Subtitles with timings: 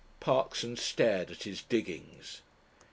[0.19, 2.41] Parkson stared at his "diggings."